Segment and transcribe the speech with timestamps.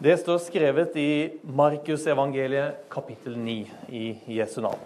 [0.00, 1.10] Det står skrevet i
[1.44, 3.56] Markusevangeliet kapittel 9
[3.92, 4.80] i Jesu navn.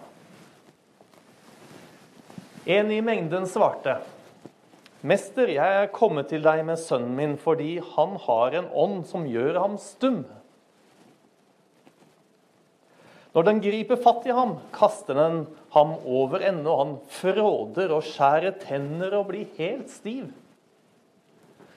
[2.66, 4.00] En i mengden svarte,
[5.06, 9.30] 'Mester, jeg er kommet til deg med sønnen min fordi han har en ånd som
[9.30, 10.24] gjør ham stum.'
[13.38, 15.44] Når den griper fatt i ham, kaster den
[15.78, 20.32] ham over ende, og han fråder og skjærer tenner og blir helt stiv.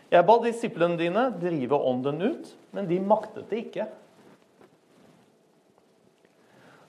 [0.07, 3.87] Jeg ba disiplene dine drive ånden ut, men de maktet det ikke.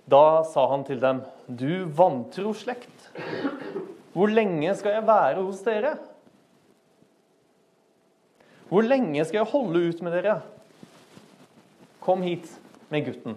[0.09, 3.10] Da sa han til dem, du vantro slekt,
[4.14, 5.96] hvor lenge skal jeg være hos dere?
[8.70, 10.38] Hvor lenge skal jeg holde ut med dere?
[12.04, 12.48] Kom hit
[12.92, 13.37] med gutten.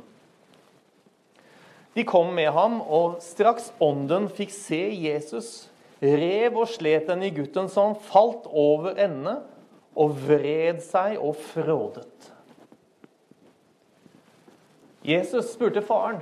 [1.96, 5.50] De kom med ham, og straks ånden fikk se Jesus,
[6.02, 9.42] rev og slet den i gutten så han falt over ende
[9.96, 12.32] og vred seg og frådet.
[15.04, 16.22] Jesus spurte faren,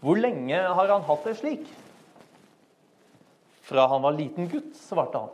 [0.00, 1.68] 'Hvor lenge har han hatt det slik?'
[3.62, 5.28] 'Fra han var liten gutt', svarte han.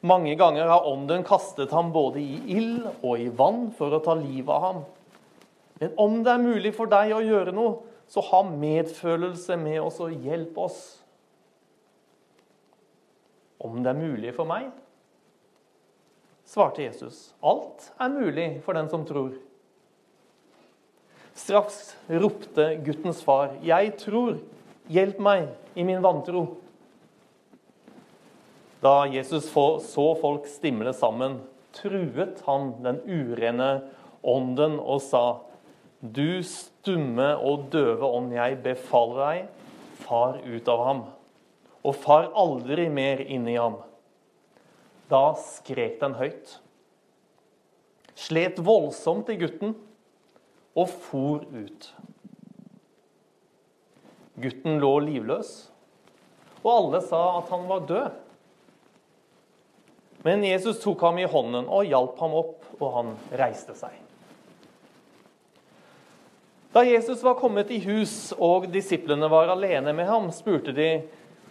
[0.00, 4.14] Mange ganger har ånden kastet ham både i ild og i vann for å ta
[4.14, 4.84] livet av ham.
[5.80, 10.00] Men om det er mulig for deg å gjøre noe, så ha medfølelse med oss
[10.00, 10.99] og hjelp oss
[13.60, 14.70] om det er mulig for meg?
[16.50, 17.30] Svarte Jesus.
[17.46, 19.36] Alt er mulig for den som tror.
[21.36, 24.40] Straks ropte guttens far, 'Jeg tror,
[24.88, 26.56] hjelp meg i min vantro'.
[28.82, 31.40] Da Jesus så folk stimle sammen,
[31.72, 33.82] truet han den urene
[34.24, 35.40] ånden og sa,
[36.02, 39.48] 'Du stumme og døve ånd, jeg befaler deg,
[39.94, 41.19] far ut av ham.'
[41.80, 43.78] Og far aldri mer inn i ham.
[45.10, 46.58] Da skrek den høyt,
[48.14, 49.74] slet voldsomt i gutten
[50.76, 51.88] og for ut.
[54.40, 55.54] Gutten lå livløs,
[56.60, 58.20] og alle sa at han var død.
[60.24, 63.96] Men Jesus tok ham i hånden og hjalp ham opp, og han reiste seg.
[66.70, 70.90] Da Jesus var kommet i hus og disiplene var alene med ham, spurte de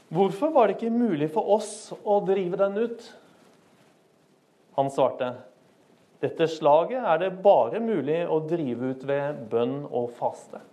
[0.09, 3.03] Hvorfor var det ikke mulig for oss å drive den ut?
[4.79, 5.33] Han svarte,
[6.23, 10.63] dette slaget er det bare mulig å drive ut ved bønn og faste.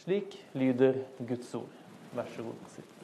[0.00, 1.74] Slik lyder Guds ord.
[2.16, 2.62] Vær så god.
[2.72, 2.94] Sitt.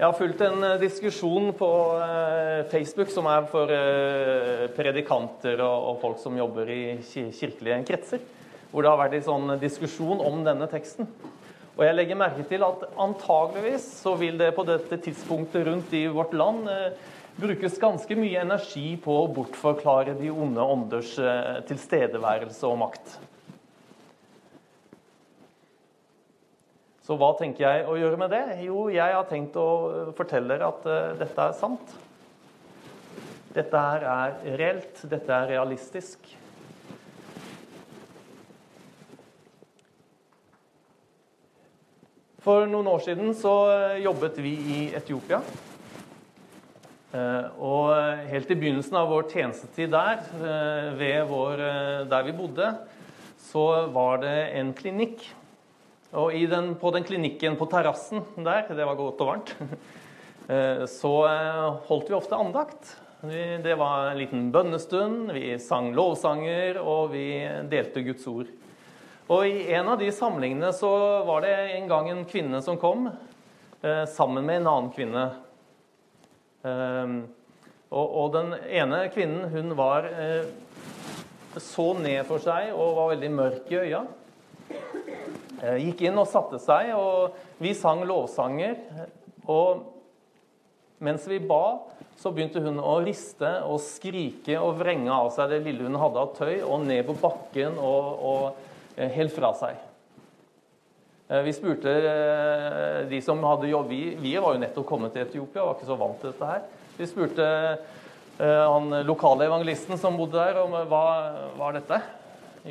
[0.00, 1.70] Jeg har fulgt en eh, diskusjon på
[2.00, 8.39] eh, Facebook som er for eh, predikanter og folk som jobber i kirkelige kretser
[8.70, 11.08] hvor det har vært en sånn diskusjon om denne teksten.
[11.76, 16.04] Og jeg legger merke til at antageligvis så vil det på dette tidspunktet rundt i
[16.12, 16.92] vårt land eh,
[17.40, 23.14] brukes ganske mye energi på å bortforklare de onde ånders eh, tilstedeværelse og makt.
[27.06, 28.44] Så hva tenker jeg å gjøre med det?
[28.66, 30.84] Jo, jeg har tenkt å fortelle dere at
[31.18, 31.96] dette er sant.
[33.50, 36.28] Dette her er reelt, dette er realistisk.
[42.40, 45.42] For noen år siden så eh, jobbet vi i Etiopia.
[47.12, 47.90] Eh, og
[48.30, 51.60] helt i begynnelsen av vår tjenestetid der, eh, vår,
[52.08, 52.70] der vi bodde,
[53.44, 55.26] så var det en klinikk.
[56.16, 59.52] Og den, på den klinikken på terrassen der, det var godt og varmt,
[61.00, 61.12] så
[61.86, 62.96] holdt vi ofte andakt.
[63.20, 67.28] Det var en liten bønnestund, vi sang lovsanger, og vi
[67.70, 68.50] delte Guds ord.
[69.30, 70.90] Og I en av de samlingene så
[71.22, 75.26] var det en gang en kvinne som kom eh, sammen med en annen kvinne.
[76.66, 77.12] Eh,
[77.90, 80.50] og, og, den ene kvinnen hun var eh,
[81.62, 84.00] så ned for seg og var veldig mørk i øya.
[85.60, 88.80] Eh, gikk inn og satte seg, og vi sang lovsanger.
[89.50, 89.84] Og
[91.06, 91.78] mens vi ba,
[92.18, 96.26] så begynte hun å riste og skrike og vrenge av seg det lille hun hadde
[96.26, 98.66] av tøy, og ned på bakken og, og
[99.08, 99.78] helt fra seg.
[101.30, 105.22] Eh, vi spurte eh, de som hadde jobb Vi, vi var jo nettopp kommet til
[105.22, 106.64] Etiopia var ikke så vant til dette her.
[106.98, 107.46] Vi spurte
[108.40, 111.00] han lokale evangelisten som bodde der, om hva
[111.58, 111.98] var dette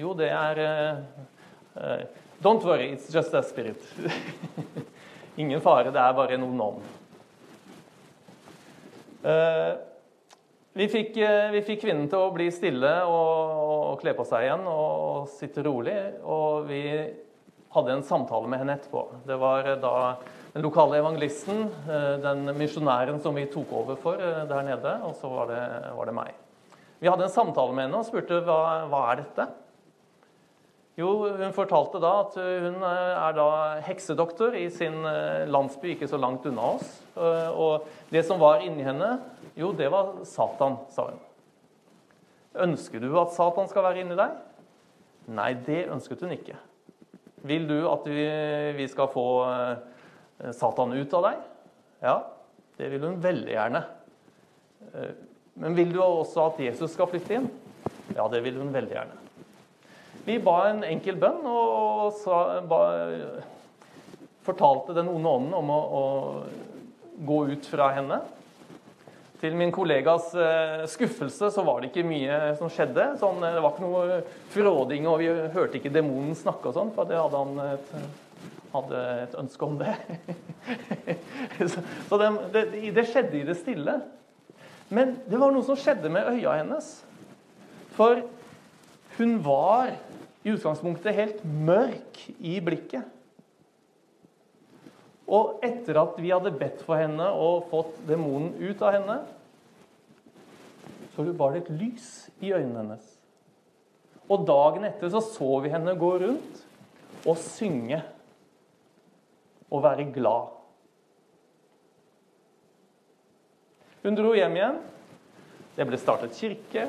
[0.01, 0.61] Jo, det er
[2.41, 3.83] Don't worry, it's just a spirit.
[5.37, 6.87] Ingen fare, det er bare noen ånd.
[10.77, 13.53] Vi fikk, eh, vi fikk, kvinnen til å bli stille og,
[13.89, 15.95] og kle på seg igjen og, sitte rolig.
[16.21, 16.83] Og vi
[17.73, 19.01] hadde en samtale med henne etterpå.
[19.25, 19.93] Det var eh, da
[20.53, 25.31] den lokale evangelisten, eh, den misjonæren som vi tok over for der nede, og så
[25.33, 25.63] var det,
[25.97, 26.37] var det meg.
[27.01, 28.61] Vi hadde en samtale med henne og spurte hva,
[28.91, 29.45] hva er dette
[30.99, 33.49] Jo, hun fortalte da at hun er da
[33.85, 34.97] heksedoktor i sin
[35.47, 36.89] landsby ikke så langt unna oss.
[37.15, 39.13] Og det som var inni henne,
[39.57, 41.19] jo, det var Satan, sa hun.
[42.69, 44.35] Ønsker du at Satan skal være inni deg?
[45.29, 46.57] Nei, det ønsket hun ikke.
[47.47, 48.25] Vil du at vi,
[48.75, 51.43] vi skal få eh, Satan ut av deg?
[52.03, 52.15] Ja,
[52.79, 53.83] det vil hun veldig gjerne.
[54.89, 55.13] Eh,
[55.59, 57.47] men vil du også at Jesus skal flytte inn?
[58.15, 59.17] Ja, det vil hun veldig gjerne.
[60.25, 62.81] Vi ba en enkel bønn og sa, ba,
[64.45, 66.03] fortalte den onde ånden om å, å
[67.29, 68.19] gå ut fra henne.
[69.39, 73.05] Til min kollegas eh, skuffelse så var det ikke mye som skjedde.
[73.21, 74.17] Sånn, eh, det var ikke noe
[74.51, 77.93] fråding, og vi hørte ikke demonen snakke og sånn, for det hadde han et,
[78.73, 79.93] hadde et ønske om det.
[82.09, 82.65] så det, det,
[82.97, 83.95] det, skjedde i det stille.
[84.91, 86.91] Men det var noe som skjedde med øya hennes.
[87.95, 88.19] For
[89.15, 89.93] hun var
[90.43, 93.07] i utgangspunktet helt mørk i blikket.
[95.29, 99.17] Og etter at vi hadde bedt for henne og fått demonen ut av henne,
[101.13, 102.09] så var det et lys
[102.41, 103.05] i øynene hennes.
[104.29, 106.63] Og dagen etter så så vi henne gå rundt
[107.27, 107.99] og synge
[109.69, 110.55] og være glad.
[114.03, 114.79] Hun dro hjem igjen.
[115.75, 116.87] Det ble startet kirke,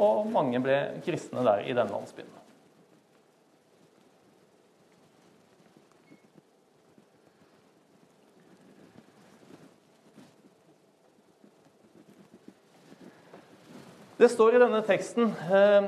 [0.00, 2.28] og mange ble kristne der i denne landsbyen.
[14.20, 15.86] Det står i denne teksten eh,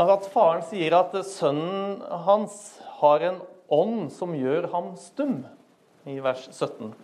[0.00, 2.54] at faren sier at sønnen hans
[3.02, 3.36] har en
[3.68, 5.42] ånd som gjør ham stum,
[6.08, 6.94] i vers 17.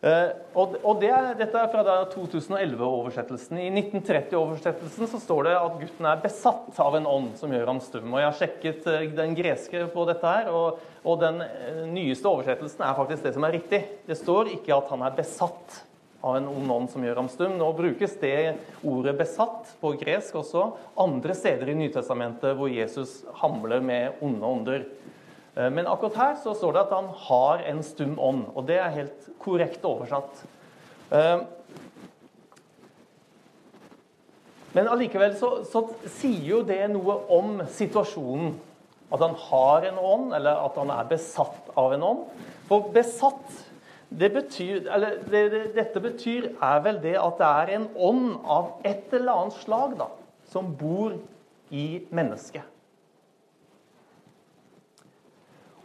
[0.00, 3.58] og, og det Dette er fra 2011-oversettelsen.
[3.60, 7.82] I 1930-oversettelsen så står det at gutten er besatt av en ånd som gjør ham
[7.84, 8.08] stum.
[8.08, 12.32] Og Jeg har sjekket uh, den greske på dette, her, og, og den uh, nyeste
[12.32, 13.82] oversettelsen er faktisk det som er riktig.
[14.08, 15.82] Det står ikke at han er besatt
[16.24, 17.58] av en ond ånd som gjør ham stum.
[17.60, 20.66] Nå brukes det ordet 'besatt' på gresk også
[21.00, 24.84] andre steder i Nytestamentet hvor Jesus hamler med onde ånder.
[25.54, 28.78] Eh, men akkurat her så står det at han har en stum ånd, og det
[28.78, 30.44] er helt korrekt oversatt.
[31.10, 31.42] Eh,
[34.72, 38.54] men allikevel så, så sier jo det noe om situasjonen.
[39.10, 42.44] At han har en ånd, eller at han er besatt av en ånd.
[42.68, 43.56] For besatt,
[44.10, 48.28] det betyr, eller det, det, dette betyr er vel det at det er en ånd
[48.46, 50.06] av et eller annet slag da,
[50.50, 51.16] som bor
[51.74, 52.62] i mennesket.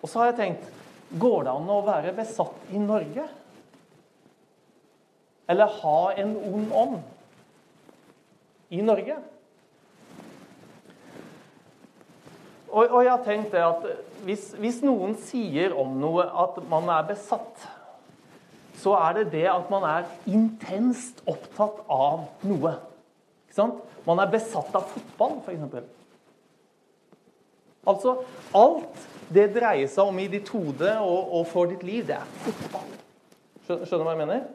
[0.05, 0.71] Og så har jeg tenkt
[1.17, 3.23] Går det an å være besatt i Norge?
[5.49, 6.95] Eller ha en ond ånd
[8.73, 9.17] i Norge?
[12.75, 13.85] Og, og jeg har tenkt det at
[14.27, 17.67] hvis, hvis, noen sier om noe at man er besatt,
[18.81, 22.73] så er det det at man er intenst opptatt av noe.
[24.09, 25.85] Man er besatt av fotball, f.eks.
[27.85, 28.17] Altså
[28.55, 32.29] alt det dreier seg om i ditt hode og, og for ditt liv, det er
[32.45, 32.93] fotball.
[33.65, 34.45] Skjønner du hva jeg mener?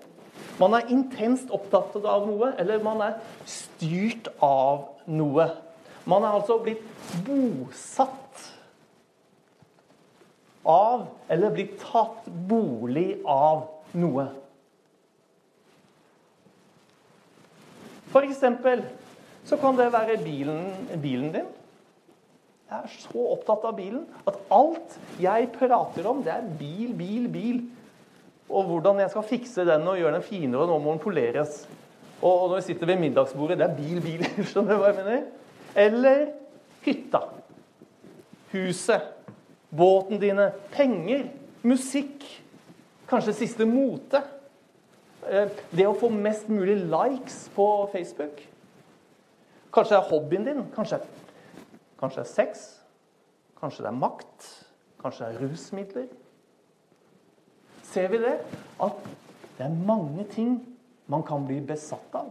[0.61, 3.17] Man er intenst opptatt av noe, eller man er
[3.49, 5.47] styrt av noe.
[6.09, 6.85] Man er altså blitt
[7.27, 8.45] bosatt
[10.69, 14.29] av, eller blitt tatt bolig av noe.
[18.11, 18.85] For eksempel
[19.47, 20.67] så kan det være bilen,
[21.01, 21.49] bilen din.
[22.71, 27.25] Jeg er så opptatt av bilen at alt jeg prater om, det er bil, bil,
[27.33, 27.57] bil.
[28.47, 31.65] Og hvordan jeg skal fikse den og gjøre den finere, og nå må den poleres.
[32.21, 34.23] Og når vi sitter ved middagsbordet, det er bil, bil.
[34.49, 35.27] Skjønner du hva jeg mener?
[35.83, 36.25] Eller
[36.87, 37.25] hytta.
[38.53, 39.11] Huset.
[39.75, 40.50] Båten dine.
[40.75, 41.27] Penger.
[41.67, 42.23] Musikk.
[43.11, 44.23] Kanskje siste mote.
[45.27, 48.45] Eh, det å få mest mulig likes på Facebook.
[49.75, 50.62] Kanskje det er hobbyen din.
[50.75, 51.00] Kanskje
[52.00, 52.66] Kanskje det er sex,
[53.61, 54.49] kanskje det er makt,
[55.02, 56.11] kanskje det er rusmidler.
[57.90, 58.37] Ser vi det?
[58.80, 59.00] At
[59.59, 60.54] det er mange ting
[61.11, 62.30] man kan bli besatt av.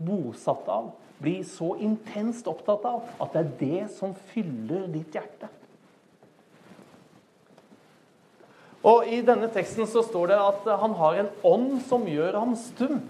[0.00, 0.92] Bosatt av.
[1.20, 5.50] Bli så intenst opptatt av at det er det som fyller ditt hjerte.
[8.86, 12.54] Og I denne teksten så står det at han har en ånd som gjør ham
[12.56, 13.02] stum.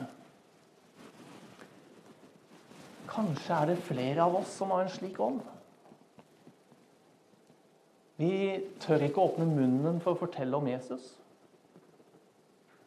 [3.10, 5.40] Kanskje er det flere av oss som har en slik ånd.
[8.20, 8.34] Vi
[8.84, 11.14] tør ikke åpne munnen for å fortelle om Jesus.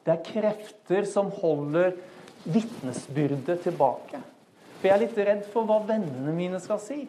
[0.03, 1.95] Det er krefter som holder
[2.43, 4.19] vitnesbyrdet tilbake.
[4.77, 7.05] For jeg er litt redd for hva vennene mine skal si.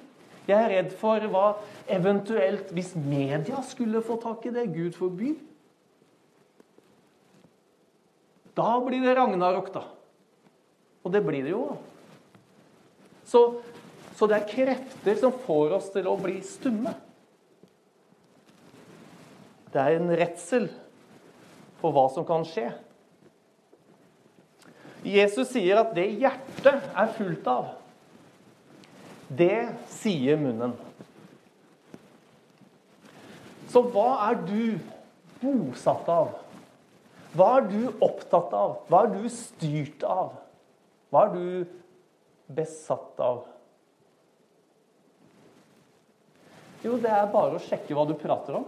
[0.47, 1.47] Jeg er redd for hva
[1.89, 5.31] eventuelt Hvis media skulle få tak i det, Gud forby
[8.55, 9.87] Da blir det ragnarok, da.
[11.03, 11.65] Og det blir det jo.
[13.25, 13.43] Så,
[14.17, 16.95] så det er krefter som får oss til å bli stumme.
[19.75, 20.69] Det er en redsel
[21.81, 22.69] for hva som kan skje.
[25.05, 27.75] Jesus sier at det hjertet er fullt av,
[29.29, 30.73] det sier munnen.
[33.69, 34.79] Så hva er du
[35.43, 36.37] bosatt av?
[37.35, 38.77] Hva er du opptatt av?
[38.87, 40.37] Hva er du styrt av?
[41.11, 41.81] Hva er du
[42.47, 43.45] besatt av?
[46.85, 48.67] Jo, det er bare å sjekke hva du prater om.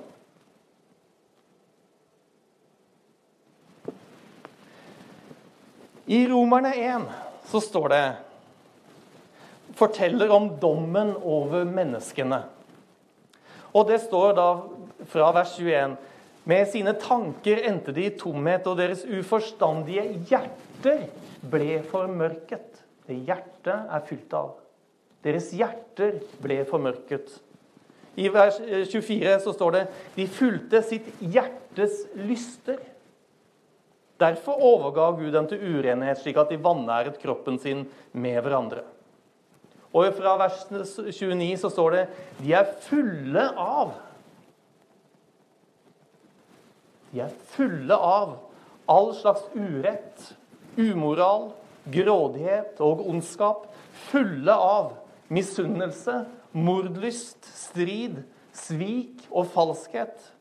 [6.07, 7.05] I Romerne 1
[7.51, 8.05] så står det
[9.77, 12.39] Forteller om dommen over menneskene.
[13.77, 14.47] Og det står da
[15.11, 15.97] fra vers 21
[16.47, 21.09] Med sine tanker endte de i tomhet, og deres uforstandige hjerter
[21.43, 22.76] ble formørket.
[23.07, 24.57] Det hjertet er fylt av.
[25.27, 27.31] Deres hjerter ble formørket.
[28.17, 29.87] I vers 24 så står det
[30.17, 32.79] De fulgte sitt hjertes lyster.
[34.17, 37.85] Derfor overga Gud dem til urenhet, slik at de vanæret kroppen sin
[38.17, 38.87] med hverandre.
[39.97, 42.03] Og fra vers 29 så står det
[42.41, 43.95] de er fulle av
[47.13, 48.35] De er fulle av
[48.93, 50.33] all slags urett,
[50.77, 51.49] umoral,
[51.93, 53.69] grådighet og ondskap.
[54.11, 54.95] Fulle av
[55.33, 56.25] misunnelse,
[56.57, 58.23] mordlyst, strid,
[58.57, 60.33] svik og falskhet.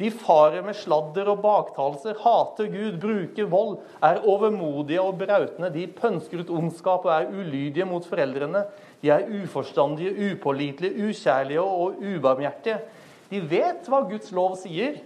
[0.00, 5.68] De farer med sladder og baktalelser, hater Gud, bruker vold, er overmodige og brautende.
[5.74, 8.64] De pønsker ut ondskap og er ulydige mot foreldrene.
[9.02, 12.78] De er uforstandige, upålitelige, ukjærlige og ubarmhjertige.
[13.28, 15.02] De vet hva Guds lov sier,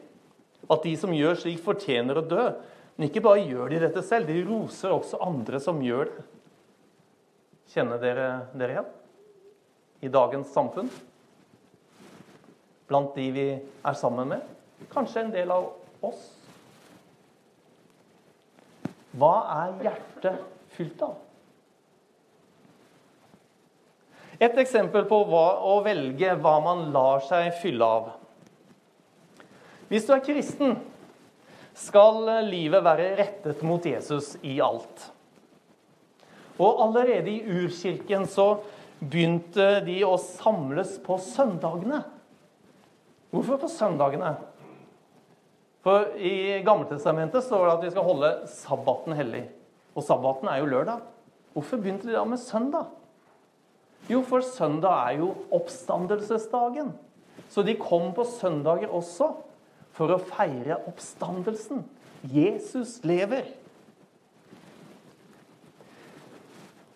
[0.71, 2.47] at de som gjør slik, fortjener å dø.
[2.95, 6.25] Men ikke bare gjør de dette selv, de roser også andre som gjør det.
[7.75, 8.93] Kjenner dere dere igjen?
[10.05, 10.91] I dagens samfunn?
[12.87, 14.47] Blant de vi er sammen med?
[14.93, 15.71] Kanskje en del av
[16.05, 16.27] oss.
[19.15, 20.43] Hva er hjertet
[20.75, 21.17] fylt av?
[24.43, 28.11] Et eksempel på hva, å velge hva man lar seg fylle av.
[29.91, 30.75] Hvis du er kristen,
[31.75, 35.11] skal livet være rettet mot Jesus i alt.
[36.63, 38.61] Og allerede i urkirken så
[39.03, 42.05] begynte de å samles på søndagene.
[43.35, 44.37] Hvorfor på søndagene?
[45.85, 49.43] For I Gammeltestamentet står det at vi skal holde sabbaten hellig.
[49.95, 51.03] Og sabbaten er jo lørdag.
[51.55, 52.87] Hvorfor begynte de da med søndag?
[54.09, 56.93] Jo, for søndag er jo oppstandelsesdagen.
[57.51, 59.33] Så de kom på søndager også
[59.95, 61.85] for å feire oppstandelsen.
[62.33, 63.47] Jesus lever.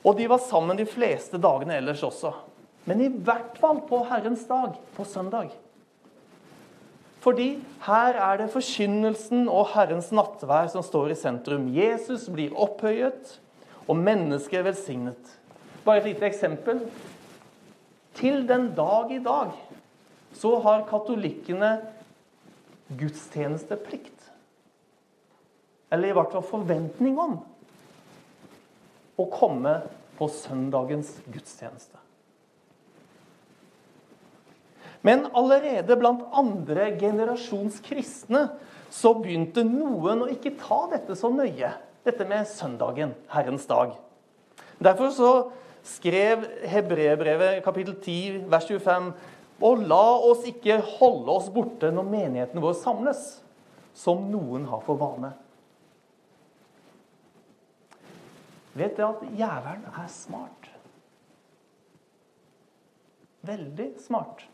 [0.07, 2.33] Og de var sammen de fleste dagene ellers også.
[2.89, 5.53] Men i hvert fall på Herrens dag, på søndag.
[7.21, 11.67] Fordi her er det forkynnelsen og Herrens nattvær som står i sentrum.
[11.75, 13.35] Jesus blir opphøyet,
[13.89, 15.37] og mennesket velsignet.
[15.85, 16.83] Bare et lite eksempel.
[18.19, 19.55] Til den dag i dag
[20.37, 21.79] så har katolikkene
[22.89, 24.15] gudstjenesteplikt.
[25.93, 27.39] Eller i hvert fall forventning om
[29.19, 29.81] å komme
[30.19, 31.99] på søndagens gudstjeneste.
[35.07, 38.49] Men allerede blant andre generasjons kristne
[38.91, 41.71] så begynte noen å ikke ta dette så nøye,
[42.07, 43.95] dette med søndagen, Herrens dag.
[44.83, 45.33] Derfor så
[45.87, 49.13] skrev Hebrebrevet kapittel 10 vers 25
[49.59, 53.23] og la oss ikke holde oss borte når menigheten vår samles,
[53.99, 55.33] som noen har for vane.
[58.79, 60.69] Vet dere at jævelen er smart?
[63.49, 64.45] Veldig smart.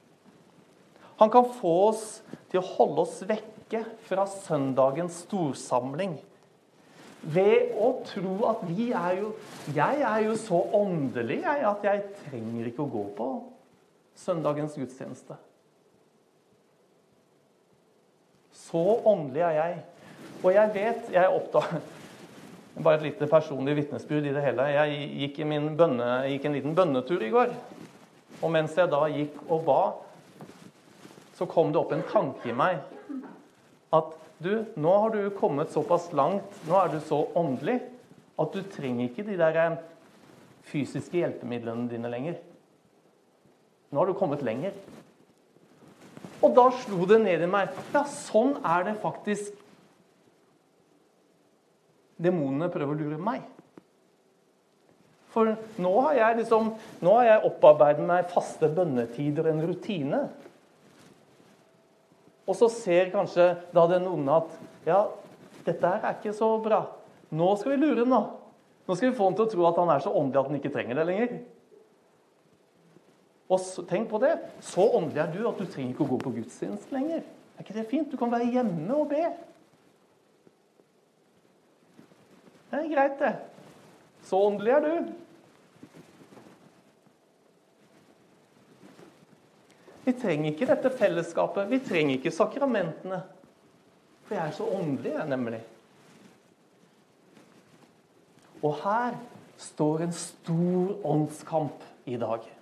[1.20, 2.06] Han kan få oss
[2.50, 6.16] til å holde oss vekke fra søndagens storsamling.
[7.34, 9.30] Ved å tro at vi er jo
[9.73, 13.28] Jeg er jo så åndelig jeg, at jeg trenger ikke å gå på
[14.18, 15.37] søndagens gudstjeneste.
[18.54, 19.83] Så åndelig er jeg.
[20.44, 21.85] Og jeg vet, jeg oppdager,
[22.75, 24.64] Bare et lite personlig vitnesbyrd i det hele.
[24.75, 25.37] Jeg gikk,
[25.78, 27.52] bønne, gikk, en liten bønnetur i går.
[28.40, 29.76] Og mens jeg da gikk og ba,
[31.38, 32.83] så kom det opp en tanke i meg.
[33.94, 34.11] At
[34.42, 37.78] du, nå har du kommet såpass langt, nå er du så åndelig,
[38.42, 39.78] at du trenger ikke de der eh,
[40.66, 42.40] fysiske hjelpemidlene dine lenger.
[43.94, 44.74] Nå har du kommet lenger.
[46.42, 47.70] Og da slo det ned i meg.
[47.94, 49.54] Ja, sånn er det faktisk
[52.18, 53.44] demonene prøver å lure meg.
[55.34, 56.72] For nå har jeg liksom,
[57.02, 60.20] nå har jeg opparbeidet meg faste bønnetider, en rutine.
[62.44, 64.54] Og så ser kanskje da den onde at
[64.86, 65.00] ja,
[65.64, 66.84] dette her er ikke så bra.
[67.34, 68.22] Nå skal vi lure ham, da.
[68.84, 70.58] Nå skal vi få ham til å tro at han er så åndelig at han
[70.60, 71.36] ikke trenger det lenger.
[73.52, 74.36] Og tenk på det.
[74.64, 77.24] Så åndelig er du at du trenger ikke å gå på gudstjeneste lenger.
[77.54, 78.10] Er ikke det fint?
[78.10, 79.24] Du kan være hjemme og be.
[82.70, 83.34] Det er greit, det.
[84.24, 85.12] Så åndelig er du.
[90.04, 91.68] Vi trenger ikke dette fellesskapet.
[91.70, 93.22] Vi trenger ikke sakramentene.
[94.24, 95.60] For jeg er så åndelig, jeg, nemlig.
[98.64, 99.16] Og her
[99.60, 102.53] står en stor åndskamp i dag.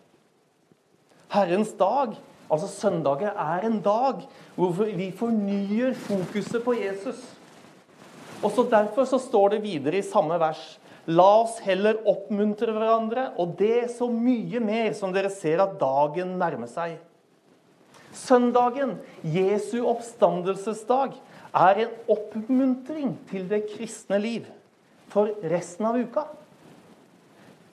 [1.32, 2.14] Herrens dag,
[2.52, 4.24] altså søndager, er en dag
[4.56, 7.22] hvor vi fornyer fokuset på Jesus.
[8.42, 10.62] Og så Derfor så står det videre i samme vers
[11.10, 16.36] La oss heller oppmuntre hverandre, og det så mye mer som dere ser at dagen
[16.38, 16.94] nærmer seg.
[18.14, 21.16] Søndagen, Jesu oppstandelsesdag,
[21.52, 24.46] er en oppmuntring til det kristne liv
[25.10, 26.28] for resten av uka.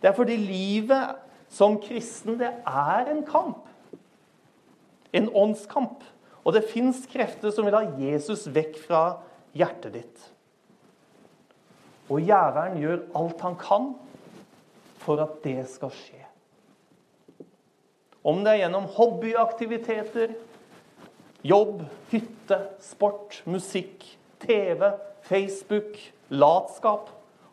[0.02, 3.66] Det er fordi livet som kristen, det er en kamp.
[5.14, 6.04] En åndskamp.
[6.46, 9.04] Og det fins krefter som vil ha Jesus vekk fra
[9.58, 10.28] hjertet ditt.
[12.10, 13.92] Og jævelen gjør alt han kan
[15.04, 16.24] for at det skal skje.
[18.26, 20.34] Om det er gjennom hobbyaktiviteter,
[21.46, 24.04] jobb, hytte, sport, musikk,
[24.44, 24.92] TV,
[25.26, 25.98] Facebook,
[26.30, 27.10] latskap,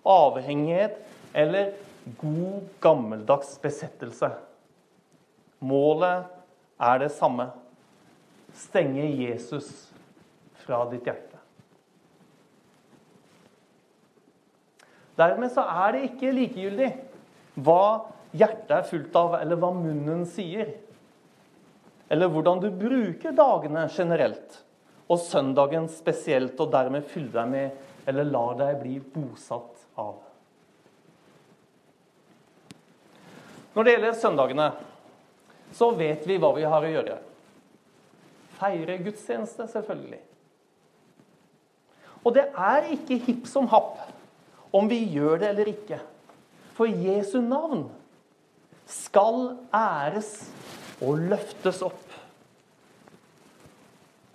[0.06, 0.98] avhengighet
[1.34, 1.72] eller
[2.20, 4.30] god, gammeldags besettelse.
[5.58, 6.28] Målet
[6.78, 7.48] er det samme.
[8.56, 9.70] Stenge Jesus
[10.64, 11.40] fra ditt hjerte.
[15.16, 16.90] Dermed så er det ikke likegyldig
[17.64, 18.04] hva
[18.36, 20.74] hjertet er fullt av, eller hva munnen sier.
[22.12, 24.60] Eller hvordan du bruker dagene generelt,
[25.08, 30.25] og søndagen spesielt, og dermed fyller deg med, eller lar deg bli bosatt av.
[33.76, 34.70] Når det gjelder søndagene,
[35.76, 37.18] så vet vi hva vi har å gjøre.
[38.56, 40.22] Feire gudstjeneste, selvfølgelig.
[42.24, 44.00] Og det er ikke hipp som happ
[44.74, 46.00] om vi gjør det eller ikke.
[46.76, 47.86] For Jesu navn
[48.88, 50.32] skal æres
[51.04, 52.16] og løftes opp.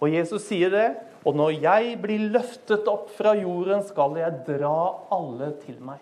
[0.01, 0.89] Og Jesus sier det.
[1.21, 4.77] Og når jeg blir løftet opp fra jorden, skal jeg dra
[5.13, 6.01] alle til meg.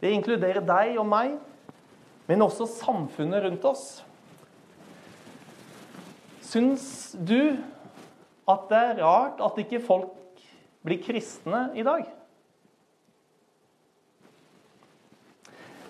[0.00, 1.34] Det inkluderer deg og meg,
[2.28, 3.86] men også samfunnet rundt oss.
[6.44, 7.54] Syns du
[8.50, 10.42] at det er rart at ikke folk
[10.84, 12.04] blir kristne i dag?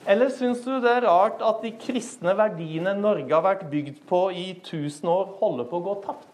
[0.02, 4.24] Eller syns du det er rart at de kristne verdiene Norge har vært bygd på
[4.34, 6.31] i 1000 år, holder på å gå tapt?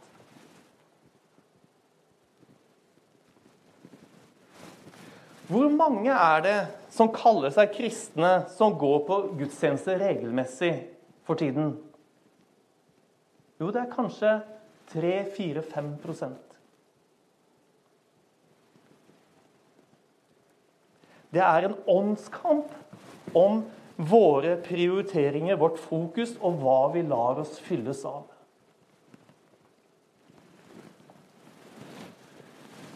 [5.49, 6.59] Hvor mange er det
[6.93, 10.75] som kaller seg kristne, som går på gudstjeneste regelmessig
[11.25, 11.73] for tiden?
[13.59, 14.35] Jo, det er kanskje
[14.93, 16.45] 3-4-5%
[21.33, 22.71] Det er en åndskamp
[23.37, 23.63] om
[23.97, 28.23] våre prioriteringer, vårt fokus og hva vi lar oss fylles av.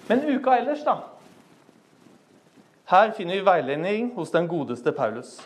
[0.08, 1.12] Men uka ellers, da?
[2.92, 5.38] Her finner vi veiledning hos den godeste Paulus.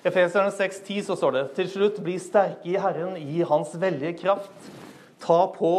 [0.00, 4.14] I Efeserne 6,10 så står det til slutt bli sterke i Herren, i Hans veldige
[4.22, 4.70] kraft.
[5.20, 5.74] Ta på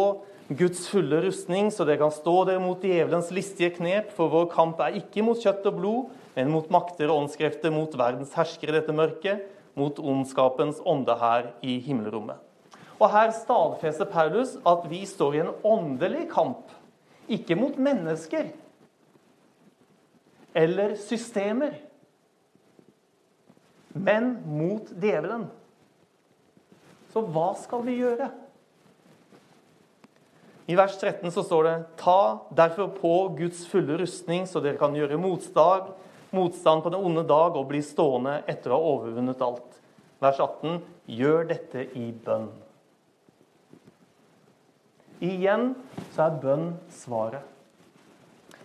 [0.54, 4.86] Guds fulle rustning, så dere kan stå dere mot djevelens listige knep, for vår kamp
[4.86, 8.78] er ikke mot kjøtt og blod, men mot makter og åndskrefter, mot verdens herskere i
[8.78, 9.42] dette mørket,
[9.74, 12.38] mot ondskapens ånde her i himmelrommet.
[13.02, 16.68] Og Her stadfester Paulus at vi står i en åndelig kamp,
[17.26, 18.54] ikke mot mennesker
[20.54, 21.74] eller systemer,
[23.94, 25.48] men mot djevelen.
[27.12, 28.30] Så hva skal vi gjøre?
[30.66, 34.94] I vers 13 så står det Ta derfor på Guds fulle rustning, så dere kan
[34.96, 35.92] gjøre motstand,
[36.34, 39.80] motstand på den onde dag og bli stående etter å ha overvunnet alt.
[40.22, 40.78] Vers 18.
[41.10, 42.48] Gjør dette i bønn.
[45.24, 45.74] Igjen
[46.14, 47.42] så er bønn svaret.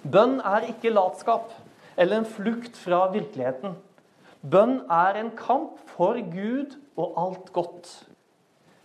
[0.02, 1.52] Bønn er ikke latskap
[2.00, 3.76] eller en flukt fra virkeligheten.
[4.40, 7.90] Bønn er en kamp for Gud og alt godt.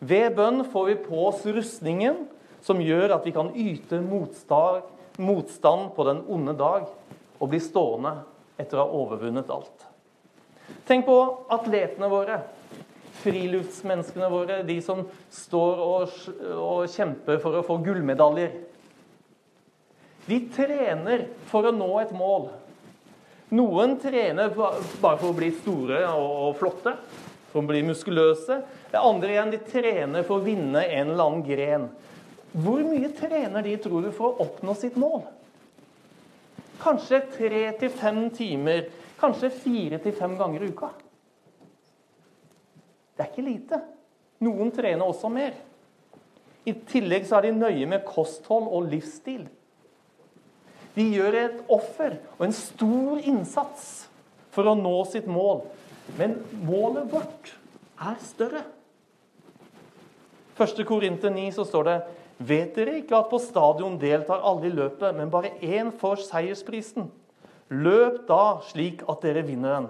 [0.03, 2.25] Ved bønn får vi på oss rustningen
[2.65, 4.83] som gjør at vi kan yte motstand,
[5.23, 6.89] motstand på den onde dag
[7.39, 8.17] og bli stående
[8.59, 9.87] etter å ha overvunnet alt.
[10.89, 11.19] Tenk på
[11.55, 12.41] atletene våre,
[13.23, 16.19] friluftsmenneskene våre, de som står og,
[16.59, 18.59] og kjemper for å få gullmedaljer.
[20.25, 22.49] De trener for å nå et mål.
[23.55, 26.97] Noen trener bare for å bli store og flotte,
[27.53, 28.59] for å bli muskuløse.
[28.91, 31.87] Det andre igjen de trener for å vinne en eller annen gren.
[32.55, 35.23] Hvor mye trener de, tror du, for å oppnå sitt mål?
[36.83, 38.89] Kanskje tre til fem timer.
[39.21, 40.91] Kanskje fire til fem ganger i uka.
[43.15, 43.81] Det er ikke lite.
[44.43, 45.55] Noen trener også mer.
[46.67, 49.47] I tillegg så er de nøye med kosthold og livsstil.
[50.95, 53.87] De gjør et offer og en stor innsats
[54.55, 55.65] for å nå sitt mål.
[56.19, 57.55] Men målet vårt
[57.99, 58.63] er større.
[60.55, 60.85] 1.
[60.87, 61.99] Korinter 9 så står det
[62.45, 67.07] Vet dere ikke at på stadion deltar alle i løpet, men bare én får seiersprisen?
[67.71, 69.87] Løp da slik at dere vinner den.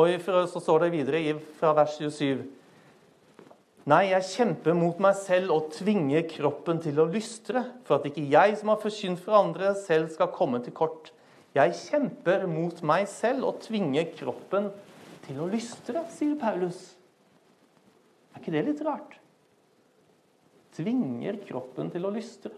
[0.00, 2.40] Og så står det videre fra vers 27.
[3.90, 8.28] Nei, jeg kjemper mot meg selv og tvinger kroppen til å lystre, for at ikke
[8.30, 11.10] jeg som har forkynt for andre, selv skal komme til kort.
[11.56, 14.70] Jeg kjemper mot meg selv og tvinger kroppen
[15.26, 16.92] til å lystre, sier Paulus.
[18.32, 19.18] Er ikke det litt rart?
[20.76, 22.52] tvinger kroppen til å lystre.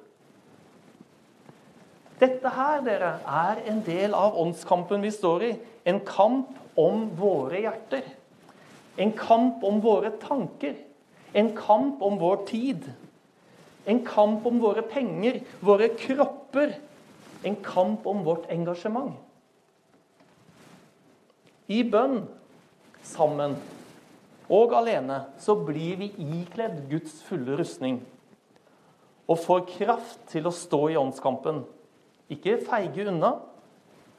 [2.21, 5.53] Dette her, dere, er en del av åndskampen vi står i.
[5.91, 8.07] En kamp om våre hjerter.
[9.03, 10.77] En kamp om våre tanker.
[11.35, 12.87] En kamp om vår tid.
[13.85, 16.79] En kamp om våre penger, våre kropper.
[17.43, 19.19] En kamp om vårt engasjement.
[21.67, 22.23] I bønn
[23.05, 23.57] sammen
[24.53, 28.03] og alene, så blir vi ikledd Guds fulle rustning.
[29.25, 31.63] Og får kraft til å stå i åndskampen.
[32.33, 33.39] Ikke feige unna,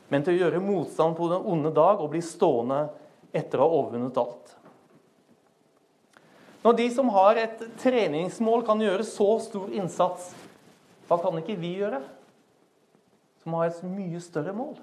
[0.10, 2.88] men til å gjøre motstand på den onde dag og bli stående
[3.36, 4.56] etter å ha overvunnet alt.
[6.66, 10.32] Når de som har et treningsmål, kan gjøre så stor innsats,
[11.06, 12.00] hva kan ikke vi gjøre?
[13.44, 14.80] Som har et mye større mål.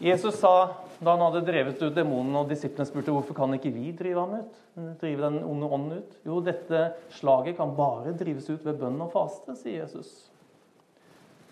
[0.00, 0.54] Jesus sa
[0.96, 4.38] da han hadde drevet ut demonen, og disiplene spurte hvorfor kan ikke vi drive, ham
[4.40, 4.62] ut,
[5.02, 6.16] drive den onde ånden ut.
[6.24, 6.86] Jo, dette
[7.18, 10.14] slaget kan bare drives ut ved bønn og faste, sier Jesus.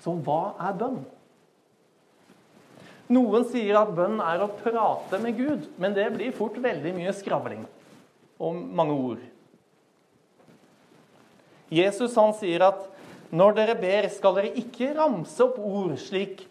[0.01, 1.03] Så hva er bønn?
[3.13, 7.13] Noen sier at bønn er å prate med Gud, men det blir fort veldig mye
[7.17, 7.67] skravling
[8.41, 9.23] og mange ord.
[11.75, 12.81] Jesus han sier at
[13.35, 16.45] når dere ber, skal dere ikke ramse opp ord slik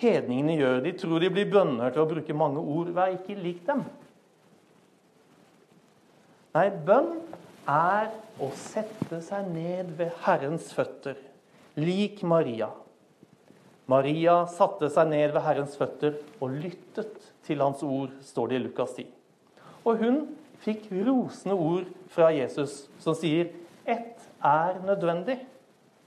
[0.00, 0.80] hedningene gjør.
[0.84, 2.92] De tror de blir bønner til å bruke mange ord.
[2.94, 3.82] Vær ikke lik dem.
[6.54, 7.16] Nei, bønn
[7.66, 11.18] er å sette seg ned ved Herrens føtter,
[11.80, 12.70] lik Maria.
[13.90, 18.62] Maria satte seg ned ved Herrens føtter og lyttet til hans ord, står det i
[18.64, 19.04] Lukas 10.
[19.84, 20.22] Og hun
[20.64, 23.50] fikk rosende ord fra Jesus, som sier
[23.84, 25.36] ett er nødvendig.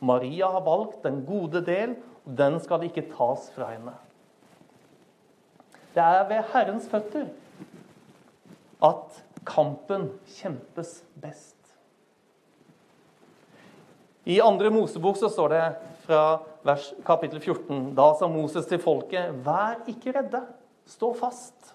[0.01, 3.93] Maria har valgt den gode del, og den skal ikke tas fra henne.
[5.93, 7.29] Det er ved Herrens føtter
[8.85, 11.55] at kampen kjempes best.
[14.27, 15.63] I andre Mosebok så står det
[16.03, 16.21] fra
[16.67, 20.43] vers, kapittel 14.: Da sa Moses til folket, vær ikke redde,
[20.87, 21.73] stå fast.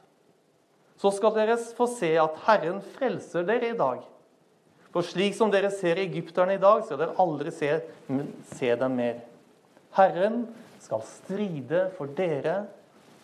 [1.00, 4.02] Så skal dere få se at Herren frelser dere i dag.
[4.92, 7.70] For slik som dere ser egypterne i dag, skal dere aldri se,
[8.52, 9.22] se dem mer.
[9.96, 10.44] Herren
[10.82, 12.66] skal stride for dere,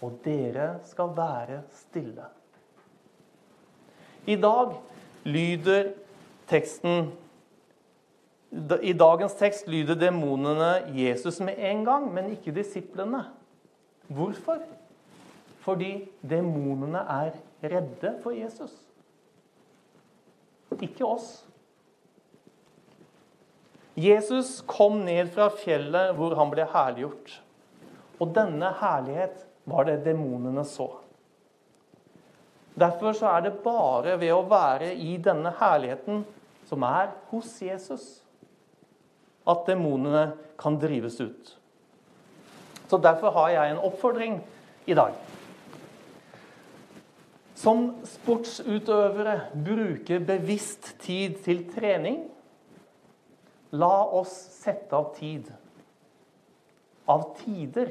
[0.00, 2.26] og dere skal være stille.
[4.28, 4.76] I dag
[5.26, 5.92] lyder
[6.48, 7.10] teksten
[8.82, 13.26] I dagens tekst lyder demonene Jesus med en gang, men ikke disiplene.
[14.08, 14.62] Hvorfor?
[15.60, 18.72] Fordi demonene er redde for Jesus.
[20.80, 21.44] Ikke oss.
[23.98, 27.34] Jesus kom ned fra fjellet hvor han ble herliggjort.
[28.22, 30.88] Og denne herlighet var det demonene så.
[32.78, 36.22] Derfor så er det bare ved å være i denne herligheten
[36.68, 38.20] som er hos Jesus,
[39.48, 41.54] at demonene kan drives ut.
[42.88, 44.38] Så Derfor har jeg en oppfordring
[44.86, 45.12] i dag.
[47.58, 52.22] Som sportsutøvere bruker bevisst tid til trening.
[53.76, 54.32] La oss
[54.62, 55.50] sette av tid,
[57.08, 57.90] av tider,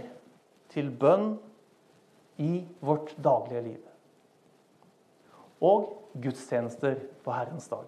[0.73, 1.35] til bønn
[2.41, 3.83] i vårt daglige liv.
[5.61, 7.87] Og gudstjenester på Herrens dag.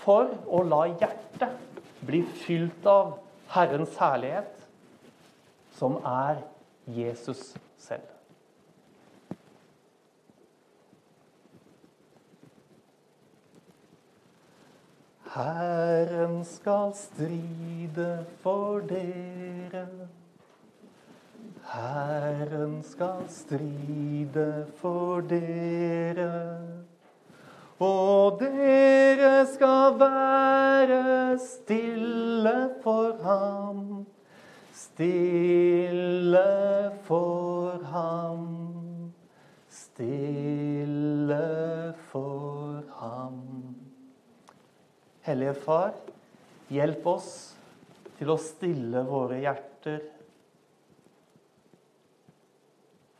[0.00, 3.18] For å la hjertet bli fylt av
[3.50, 4.56] Herrens herlighet,
[5.78, 6.42] som er
[6.86, 8.06] Jesus selv.
[15.30, 19.86] Herren skal stride for dere.
[21.70, 26.32] Herren skal stride for dere.
[27.80, 30.19] Og dere skal være
[34.80, 36.40] Stille
[37.02, 39.12] for ham.
[39.68, 41.40] Stille
[42.08, 43.42] for ham.
[45.20, 45.92] Hellige Far,
[46.72, 47.28] hjelp oss
[48.16, 50.00] til å stille våre hjerter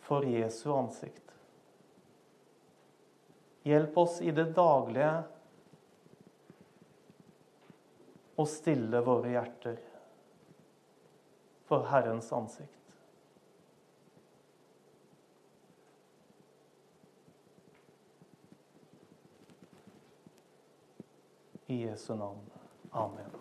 [0.09, 1.37] for Jesu ansikt.
[3.69, 5.13] Hjelp oss i det daglige
[8.41, 9.90] å stille våre hjerter
[11.71, 12.69] for Herrens ansikt.
[21.69, 22.51] I Jesu navn.
[22.93, 23.40] Amen.